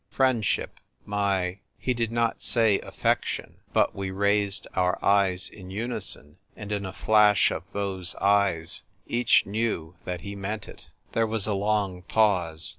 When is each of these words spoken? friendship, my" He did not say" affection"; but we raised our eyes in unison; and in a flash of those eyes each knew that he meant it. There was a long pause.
friendship, 0.09 0.79
my" 1.05 1.59
He 1.77 1.93
did 1.93 2.11
not 2.11 2.41
say" 2.41 2.79
affection"; 2.79 3.57
but 3.71 3.93
we 3.95 4.09
raised 4.09 4.65
our 4.73 4.97
eyes 5.05 5.47
in 5.47 5.69
unison; 5.69 6.37
and 6.55 6.71
in 6.71 6.87
a 6.87 6.91
flash 6.91 7.51
of 7.51 7.61
those 7.71 8.15
eyes 8.15 8.81
each 9.05 9.45
knew 9.45 9.95
that 10.05 10.21
he 10.21 10.35
meant 10.35 10.67
it. 10.67 10.89
There 11.11 11.27
was 11.27 11.45
a 11.45 11.53
long 11.53 12.01
pause. 12.01 12.67